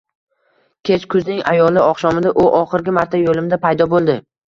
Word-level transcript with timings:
Kech 0.91 1.05
kuzning 1.15 1.45
ayozli 1.53 1.85
oqshomida 1.91 2.35
u 2.47 2.49
oxirgi 2.65 2.99
marta 3.01 3.25
yo`limda 3.25 3.65
paydo 3.71 3.93
bo`ldi 3.97 4.23